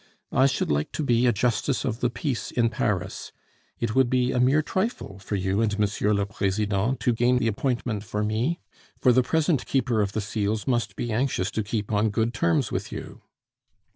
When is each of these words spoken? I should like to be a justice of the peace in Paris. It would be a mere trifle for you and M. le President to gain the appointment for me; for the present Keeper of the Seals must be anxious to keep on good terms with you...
I 0.31 0.47
should 0.47 0.71
like 0.71 0.91
to 0.93 1.03
be 1.03 1.27
a 1.27 1.31
justice 1.31 1.85
of 1.85 1.99
the 1.99 2.09
peace 2.09 2.49
in 2.49 2.69
Paris. 2.71 3.31
It 3.79 3.93
would 3.93 4.09
be 4.09 4.31
a 4.31 4.39
mere 4.39 4.63
trifle 4.63 5.19
for 5.19 5.35
you 5.35 5.61
and 5.61 5.71
M. 5.79 5.87
le 6.15 6.25
President 6.25 6.99
to 7.01 7.13
gain 7.13 7.37
the 7.37 7.45
appointment 7.47 8.03
for 8.03 8.23
me; 8.23 8.61
for 8.99 9.13
the 9.13 9.21
present 9.21 9.67
Keeper 9.67 10.01
of 10.01 10.13
the 10.13 10.19
Seals 10.21 10.65
must 10.65 10.95
be 10.95 11.11
anxious 11.13 11.51
to 11.51 11.61
keep 11.61 11.91
on 11.91 12.09
good 12.09 12.33
terms 12.33 12.71
with 12.71 12.91
you... 12.91 13.21